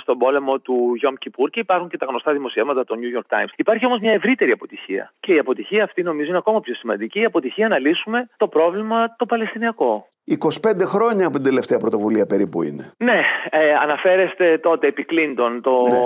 [0.00, 3.52] στον πόλεμο του Γιώμ Κιπούρ και υπάρχουν και τα γνωστά δημοσιεύματα των New York Times.
[3.56, 5.12] Υπάρχει όμως μια ευρύτερη αποτυχία.
[5.20, 7.20] Και η αποτυχία αυτή νομίζω είναι ακόμα πιο σημαντική.
[7.20, 10.06] Η αποτυχία να λύσουμε το πρόβλημα το Παλαιστινιακό.
[10.38, 12.92] 25 χρόνια από την τελευταία πρωτοβουλία περίπου είναι.
[12.96, 15.96] Ναι, ε, αναφέρεστε τότε επί Κλίντον το ναι.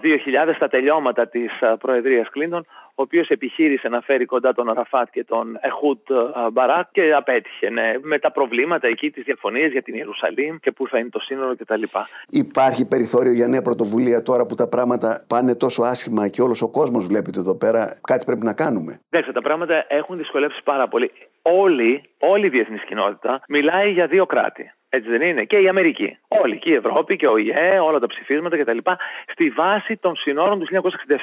[0.00, 2.66] 2000 στα τελειώματα της Προεδρίας Κλίντον
[3.00, 6.14] ο οποίος επιχείρησε να φέρει κοντά τον Αραφάτ και τον Εχούτ ε,
[6.52, 10.88] Μπαράκ και απέτυχε ναι, με τα προβλήματα εκεί, τις διαφωνίες για την Ιερουσαλήμ και πού
[10.88, 11.82] θα είναι το σύνορο κτλ.
[12.28, 16.68] Υπάρχει περιθώριο για νέα πρωτοβουλία τώρα που τα πράγματα πάνε τόσο άσχημα και όλος ο
[16.70, 19.00] κόσμος βλέπει εδώ πέρα, κάτι πρέπει να κάνουμε.
[19.08, 21.10] Δέξτε, τα πράγματα έχουν δυσκολεύσει πάρα πολύ.
[21.42, 24.72] Όλοι, όλη η διεθνής κοινότητα μιλάει για δύο κράτη.
[24.92, 25.44] Έτσι δεν είναι.
[25.44, 26.18] Και η Αμερική.
[26.28, 28.78] Όλη και η Ευρώπη και ο ΙΕ, όλα τα ψηφίσματα κτλ.
[29.32, 30.66] Στη βάση των συνόρων του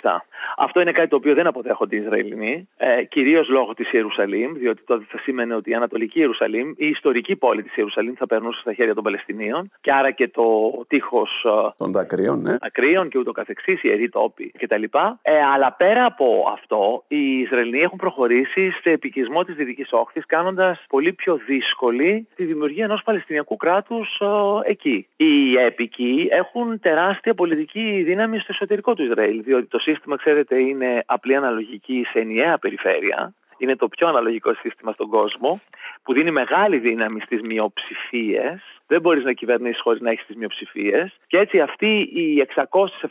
[0.01, 0.17] 1967.
[0.58, 4.82] Αυτό είναι κάτι το οποίο δεν αποδέχονται οι Ισραηλινοί, ε, κυρίως λόγω της Ιερουσαλήμ, διότι
[4.84, 8.73] τότε θα σήμαινε ότι η Ανατολική Ιερουσαλήμ, η ιστορική πόλη της Ιερουσαλήμ, θα περνούσε στα
[8.73, 10.45] χέρια των Παλαιστινίων και άρα και το
[10.88, 12.58] τείχος ε, των δακρύων, ναι.
[12.58, 14.84] δακρύων και ούτω καθεξής, οι ιεροί τόποι κτλ.
[15.21, 20.86] Ε, αλλά πέρα από αυτό, οι Ισραηλινοί έχουν προχωρήσει σε επικισμό της Δυτικής Όχθης, κάνοντας
[20.89, 25.08] πολύ πιο δύσκολη τη δημιουργία ενός Παλαιστινιακού κράτους ε, εκεί.
[25.15, 31.04] Οι έπικοι έχουν τεράστια πολιτική δύναμη στο εσωτερικό του Ισραήλ, διότι το σύστημα, ξέρετε, είναι
[31.06, 33.34] απλή αναλογική σε ενιαία περιφέρεια.
[33.58, 35.62] Είναι το πιο αναλογικό σύστημα στον κόσμο,
[36.04, 38.62] που δίνει μεγάλη δύναμη στις μειοψηφίες.
[38.88, 41.17] Δεν μπορείς να κυβερνήσεις χωρίς να έχεις τις μειοψηφίες.
[41.28, 42.46] Και έτσι αυτοί οι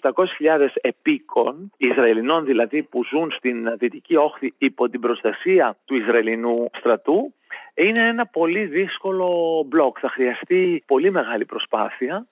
[0.01, 7.33] 600-700 επίκων, Ισραηλινών δηλαδή, που ζουν στην δυτική όχθη υπό την προστασία του Ισραηλινού στρατού,
[7.77, 9.97] είναι ένα πολύ δύσκολο μπλοκ.
[10.01, 12.27] Θα χρειαστεί πολύ μεγάλη προσπάθεια.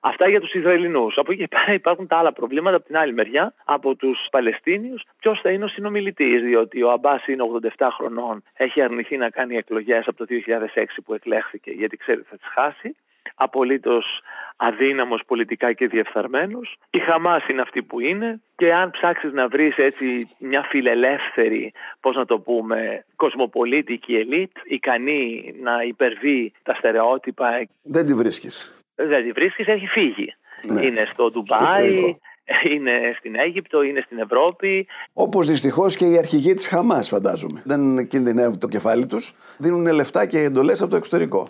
[0.00, 1.16] Αυτά για τους Ισραηλινούς.
[1.16, 5.02] Από εκεί πέρα υπάρχουν τα άλλα προβλήματα από την άλλη μεριά, από τους Παλαιστίνιους.
[5.20, 7.42] Ποιος θα είναι ο συνομιλητής, διότι ο Αμπάς είναι
[7.78, 12.28] 87 χρονών, έχει αρνηθεί να κάνει εκλογές από το 2006 που εκλέχθηκε, γιατί ξέρει ότι
[12.28, 12.96] θα τις χάσει
[13.34, 14.20] απολύτως
[14.56, 16.76] αδύναμος πολιτικά και διεφθαρμένος.
[16.90, 22.16] Η Χαμάς είναι αυτή που είναι και αν ψάξεις να βρεις έτσι μια φιλελεύθερη, πώς
[22.16, 27.66] να το πούμε, κοσμοπολίτικη ελίτ, ικανή να υπερβεί τα στερεότυπα.
[27.82, 28.82] Δεν τη βρίσκεις.
[28.94, 30.34] Δεν τη βρίσκεις, έχει φύγει.
[30.62, 30.84] Ναι.
[30.84, 32.16] Είναι στο Ντουμπάι,
[32.62, 34.86] είναι στην Αίγυπτο, είναι στην Ευρώπη.
[35.12, 37.62] Όπως δυστυχώς και οι αρχηγοί της Χαμάς, φαντάζομαι.
[37.64, 39.32] Δεν κινδυνεύουν το κεφάλι τους.
[39.58, 41.48] Δίνουν λεφτά και εντολές από το εξωτερικό.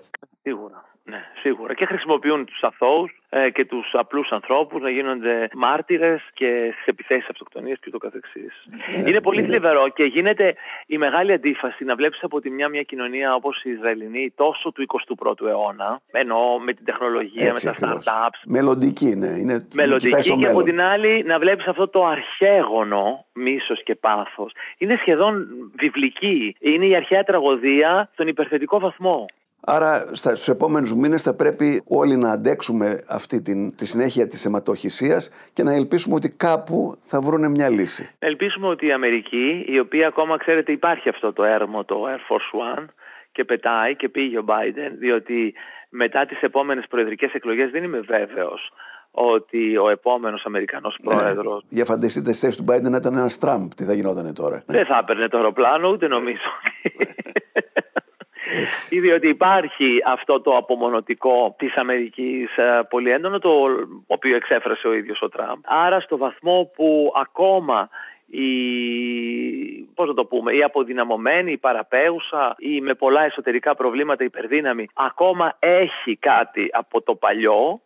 [1.49, 1.69] Σίγουρα.
[1.69, 1.75] Ναι, σίγουρα.
[1.75, 7.29] Και χρησιμοποιούν τους αθώους ε, και τους απλούς ανθρώπους να γίνονται μάρτυρες και στις επιθέσεις
[7.31, 8.53] αυτοκτονίας και το καθεξής.
[8.67, 10.55] Ναι, είναι πολύ θλιβερό και γίνεται
[10.87, 14.87] η μεγάλη αντίφαση να βλέπεις από τη μια μια κοινωνία όπως η Ισραηλινή τόσο του
[14.87, 18.41] 21ου αιώνα, ενώ με την τεχνολογία, με τα startups.
[18.45, 19.29] Μελλοντική, ναι.
[19.29, 24.53] Είναι Μελλοντική και από την άλλη να βλέπεις αυτό το αρχαίγωνο μίσος και πάθος.
[24.79, 25.47] Είναι σχεδόν
[25.79, 26.57] βιβλική.
[26.59, 29.27] Είναι η αρχαία τραγωδία στον υπερθετικό βαθμό.
[29.61, 35.51] Άρα στους επόμενους μήνες θα πρέπει όλοι να αντέξουμε αυτή την, τη συνέχεια της αιματοχυσίας
[35.53, 38.09] και να ελπίσουμε ότι κάπου θα βρουν μια λύση.
[38.18, 42.79] Ελπίσουμε ότι η Αμερική, η οποία ακόμα ξέρετε υπάρχει αυτό το έρμο, το Air Force
[42.79, 42.85] One
[43.33, 45.55] και πετάει και πήγε ο Biden, διότι
[45.88, 48.73] μετά τις επόμενες προεδρικές εκλογές δεν είμαι βέβαιος
[49.11, 51.14] ότι ο επόμενος Αμερικανός ναι.
[51.14, 51.64] πρόεδρος...
[51.68, 54.62] Για φανταστείτε στη θέση του Biden να ήταν ένας Τραμπ, τι θα γινόταν τώρα.
[54.66, 56.49] Δεν θα έπαιρνε το αεροπλάνο, ούτε νομίζω.
[59.01, 63.51] Διότι υπάρχει αυτό το απομονωτικό της Αμερικής ε, πολύ έντονο, το
[64.07, 65.59] οποίο εξέφρασε ο ίδιος ο Τραμπ.
[65.64, 67.88] Άρα στο βαθμό που ακόμα
[68.31, 68.49] η,
[69.94, 75.57] πώς να το πούμε, η αποδυναμωμένη, η παραπέουσα ή με πολλά εσωτερικά προβλήματα υπερδύναμη ακόμα
[75.59, 77.81] έχει κάτι από το παλιό,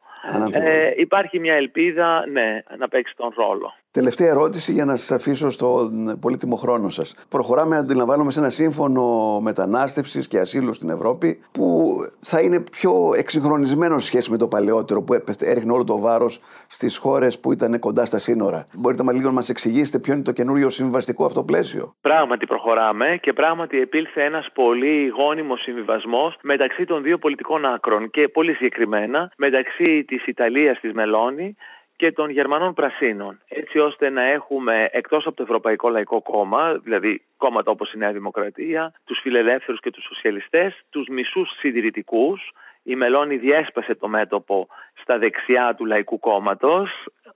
[0.52, 3.74] ε, υπάρχει μια ελπίδα ναι, να παίξει τον ρόλο.
[3.92, 7.26] Τελευταία ερώτηση για να σας αφήσω στον πολύτιμο χρόνο σας.
[7.28, 9.05] Προχωράμε, αντιλαμβάνομαι, σε ένα σύμφωνο
[9.40, 15.02] μετανάστευσης και ασύλου στην Ευρώπη που θα είναι πιο εξυγχρονισμένο σε σχέση με το παλαιότερο
[15.02, 18.64] που έριχνε όλο το βάρος στις χώρες που ήταν κοντά στα σύνορα.
[18.74, 23.33] Μπορείτε λίγο να μας εξηγήσετε ποιο είναι το καινούριο συμβιβαστικό αυτό πλαίσιο; Πράγματι προχωράμε και
[23.33, 30.05] πράγματι επήλθε ένας πολύ γόνιμος συμβιβασμός μεταξύ των δύο πολιτικών άκρων και πολύ συγκεκριμένα μεταξύ
[30.05, 31.57] της Ιταλίας της Μελώνη
[32.02, 37.22] και των Γερμανών Πρασίνων, έτσι ώστε να έχουμε εκτός από το Ευρωπαϊκό Λαϊκό Κόμμα, δηλαδή
[37.36, 43.36] κόμματα όπως η Νέα Δημοκρατία, τους φιλελεύθερους και τους σοσιαλιστές, τους μισούς συντηρητικούς, η Μελώνη
[43.36, 44.68] διέσπασε το μέτωπο
[45.00, 46.90] στα δεξιά του Λαϊκού Κόμματος,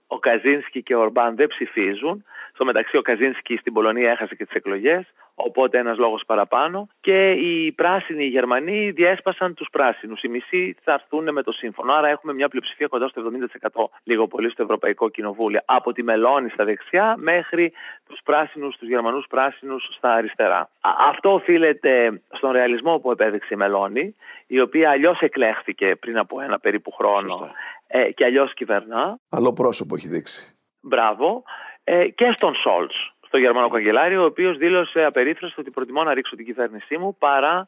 [0.07, 2.23] ο Καζίνσκι και ο Ορμπάν δεν ψηφίζουν.
[2.57, 5.05] Στο μεταξύ, ο Καζίνσκι στην Πολωνία έχασε και τις εκλογές.
[5.35, 6.87] Οπότε ένας λόγος παραπάνω.
[7.01, 10.23] Και οι πράσινοι οι Γερμανοί διέσπασαν τους πράσινους.
[10.23, 11.93] Οι μισοί θα έρθουν με το σύμφωνο.
[11.93, 15.59] Άρα έχουμε μια πλειοψηφία κοντά στο 70% λίγο πολύ στο Ευρωπαϊκό Κοινοβούλιο.
[15.65, 17.73] Από τη Μελώνη στα δεξιά μέχρι
[18.07, 20.69] τους πράσινους, τους Γερμανούς πράσινους στα αριστερά.
[21.09, 24.15] Αυτό οφείλεται στον ρεαλισμό που επέδειξε η Μελώνη,
[24.47, 27.49] η οποία αλλιώς εκλέχθηκε πριν από ένα περίπου χρόνο
[27.87, 29.19] ε, και αλλιώς κυβερνά.
[29.29, 30.51] Άλλο πρόσωπο έχει δείξει.
[30.81, 31.43] Μπράβο.
[31.89, 36.35] Ε, και στον Σόλτς, στο Γερμανό Καγκελάριο, ο οποίος δήλωσε απερίφραστο ότι προτιμώ να ρίξω
[36.35, 37.67] την κυβέρνησή μου παρά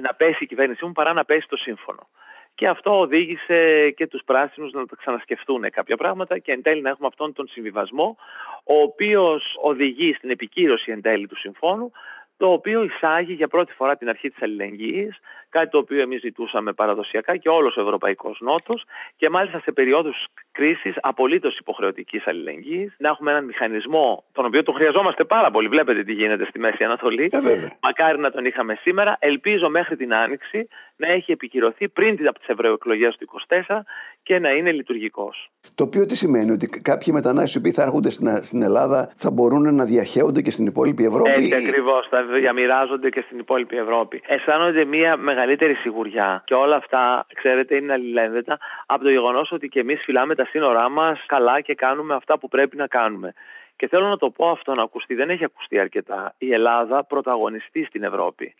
[0.00, 2.08] να πέσει η κυβέρνησή μου παρά να πέσει το σύμφωνο.
[2.54, 6.88] Και αυτό οδήγησε και τους πράσινους να τα ξανασκεφτούν κάποια πράγματα και εν τέλει να
[6.88, 8.16] έχουμε αυτόν τον συμβιβασμό,
[8.64, 11.92] ο οποίος οδηγεί στην επικύρωση εν τέλει του συμφώνου,
[12.36, 15.18] το οποίο εισάγει για πρώτη φορά την αρχή της αλληλεγγύης,
[15.48, 18.84] κάτι το οποίο εμείς ζητούσαμε παραδοσιακά και όλος ο Ευρωπαϊκός Νότος
[19.16, 24.74] και μάλιστα σε περιόδους κρίσης απολύτως υποχρεωτικής αλληλεγγύης, να έχουμε έναν μηχανισμό τον οποίο τον
[24.74, 25.68] χρειαζόμαστε πάρα πολύ.
[25.68, 27.30] Βλέπετε τι γίνεται στη Μέση Ανατολή.
[27.32, 27.38] Ε,
[27.80, 29.16] Μακάρι να τον είχαμε σήμερα.
[29.18, 33.28] Ελπίζω μέχρι την Άνοιξη να έχει επικυρωθεί πριν από τις ευρωεκλογές του
[33.68, 33.80] 2024
[34.22, 35.50] και να είναι λειτουργικός.
[35.74, 38.10] Το οποίο τι σημαίνει, ότι κάποιοι μετανάστες οι οποίοι θα έρχονται
[38.42, 43.20] στην Ελλάδα θα μπορούν να διαχέονται και στην υπόλοιπη Ευρώπη; Έτσι ακριβώς, θα διαμοιράζονται και
[43.20, 44.22] στην υπόλοιπη Ευρώπη.
[44.26, 49.80] Αισθάνονται μια μεγαλύτερη σιγουριά και όλα αυτά, ξέρετε, είναι αλληλένδετα από το γεγονός ότι και
[49.80, 53.34] εμείς φυλάμε τα σύνορά μας καλά και κάνουμε αυτά που πρέπει να κάνουμε.
[53.76, 56.34] Και θέλω να το πω αυτό να ακουστεί, δεν έχει ακουστεί αρκετά.
[56.38, 58.54] Η Ελλάδα πρωταγωνιστεί στην Ευρώπη.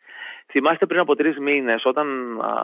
[0.50, 2.06] Θυμάστε πριν από τρεις μήνες, όταν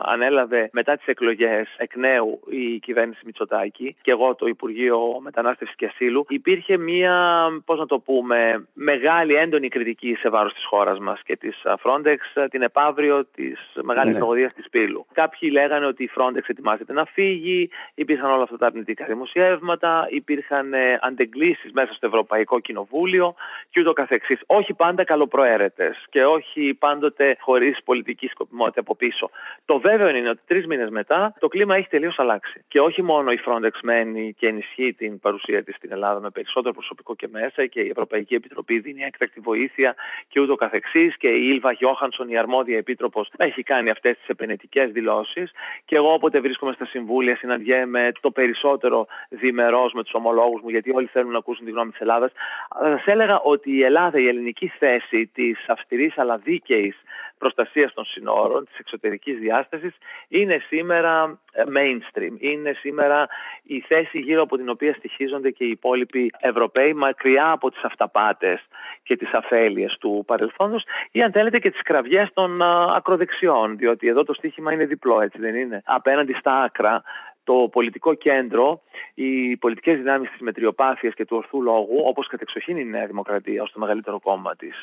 [0.03, 5.85] ανέλαβε μετά τις εκλογές εκ νέου η κυβέρνηση Μητσοτάκη και εγώ το Υπουργείο Μετανάστευσης και
[5.85, 11.21] Ασύλου, υπήρχε μία, πώς να το πούμε, μεγάλη έντονη κριτική σε βάρος της χώρας μας
[11.23, 14.17] και της Frontex, την επαύριο της μεγάλης ναι.
[14.19, 15.05] τραγωδίας της Πύλου.
[15.13, 20.73] Κάποιοι λέγανε ότι η Frontex ετοιμάζεται να φύγει, υπήρχαν όλα αυτά τα αρνητικά δημοσιεύματα, υπήρχαν
[20.73, 23.35] ε, αντεγκλήσεις μέσα στο Ευρωπαϊκό Κοινοβούλιο
[23.69, 24.39] και ούτω καθεξής.
[24.45, 29.29] Όχι πάντα καλοπροαίρετες και όχι πάντοτε χωρίς πολιτική σκοπιμότητα από πίσω.
[29.65, 32.63] Το βέβαιο είναι ότι τρεις μήνες μετά το κλίμα έχει τελείως αλλάξει.
[32.67, 36.73] Και όχι μόνο η Frontex μένει και ενισχύει την παρουσία της στην Ελλάδα με περισσότερο
[36.73, 39.95] προσωπικό και μέσα και η Ευρωπαϊκή Επιτροπή δίνει έκτακτη βοήθεια
[40.27, 44.91] και ούτω καθεξής και η Ήλβα Γιώχανσον, η αρμόδια επίτροπος, έχει κάνει αυτές τις επενετικές
[44.91, 45.51] δηλώσεις.
[45.85, 50.91] Και εγώ όποτε βρίσκομαι στα συμβούλια συναντιέμαι το περισσότερο διμερός με τους ομολόγους μου, γιατί
[50.93, 52.31] όλοι θέλουν να ακούσουν τη γνώμη της Ελλάδας.
[52.79, 56.95] Θα σα έλεγα ότι η Ελλάδα, η ελληνική θέση της αυστηρής αλλά δίκαιης
[57.37, 59.93] προστασίας των συνόρων, της εξωτερικής διάστασης,
[60.27, 62.33] είναι σήμερα ε, mainstream.
[62.37, 63.27] Είναι σήμερα
[63.63, 68.59] η θέση γύρω από την οποία στοιχίζονται και οι υπόλοιποι Ευρωπαίοι μακριά από τις αυταπάτες
[69.03, 72.61] και τις αφέλειες του παρελθόντος ή αν θέλετε και τις κραυγές των
[72.95, 77.03] ακροδεξιών, διότι εδώ το στίχημα είναι διπλό, έτσι δεν είναι; Απέναντι στα άκρα
[77.43, 78.81] το πολιτικό κέντρο,
[79.13, 83.71] οι πολιτικές δυνάμεις της μετριοπάθειας και του ορθού λόγου, όπως κατεξοχήν η Νέα Δημοκρατία ως
[83.71, 84.75] το μεγαλύτερο κόμμα της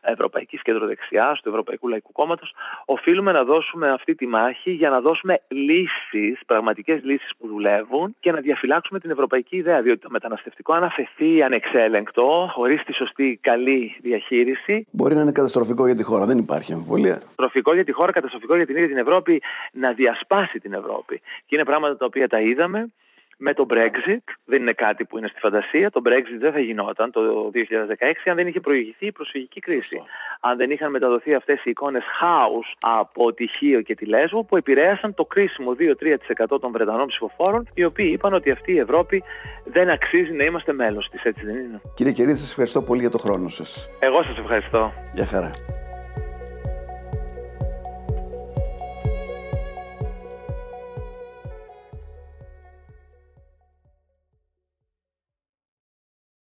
[0.00, 5.40] Ευρωπαϊκής Κεντροδεξιάς, του Ευρωπαϊκού Λαϊκού Κόμματος, οφείλουμε να δώσουμε αυτή τη μάχη για να δώσουμε
[5.48, 9.82] λύσεις, πραγματικές λύσεις που δουλεύουν και να διαφυλάξουμε την ευρωπαϊκή ιδέα.
[9.82, 14.86] Διότι το μεταναστευτικό, αν αφαιθεί ανεξέλεγκτο, χωρίς τη σωστή καλή διαχείριση.
[14.90, 17.14] Μπορεί να είναι καταστροφικό για τη χώρα, δεν υπάρχει αμφιβολία.
[17.14, 21.20] Καταστροφικό για τη χώρα, καταστροφικό για την ίδια την Ευρώπη, να διασπάσει την Ευρώπη.
[21.46, 22.90] Και είναι πράγματα τα οποία τα είδαμε
[23.40, 24.24] με το Brexit.
[24.44, 25.90] Δεν είναι κάτι που είναι στη φαντασία.
[25.90, 30.02] Το Brexit δεν θα γινόταν το 2016 αν δεν είχε προηγηθεί η προσφυγική κρίση.
[30.40, 34.56] Αν δεν είχαν μεταδοθεί αυτές οι εικόνες χάους από τη Χίο και τη Λέσβο που
[34.56, 35.76] επηρέασαν το κρίσιμο
[36.52, 39.22] 2-3% των Βρετανών ψηφοφόρων, οι οποίοι είπαν ότι αυτή η Ευρώπη
[39.64, 41.22] δεν αξίζει να είμαστε μέλος της.
[41.24, 43.90] Έτσι δεν είναι; Κύριε Κερίδη, σας ευχαριστώ πολύ για το χρόνο σας.
[44.00, 44.92] Εγώ σας ευχαριστώ.
[45.12, 45.50] Γεια χαρά.